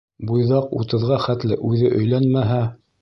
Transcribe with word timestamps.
Буйҙаҡ 0.29 0.71
утыҙға 0.79 1.19
хәтле 1.25 1.59
үҙе 1.73 1.93
өйләнмәһә 2.01 2.63